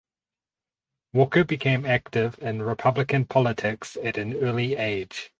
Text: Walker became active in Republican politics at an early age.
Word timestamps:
Walker 1.13 1.43
became 1.43 1.85
active 1.85 2.39
in 2.39 2.63
Republican 2.63 3.23
politics 3.23 3.95
at 4.03 4.17
an 4.17 4.35
early 4.37 4.75
age. 4.75 5.29